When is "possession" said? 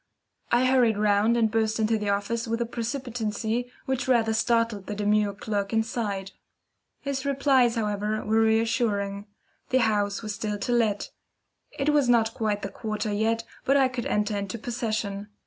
14.57-15.27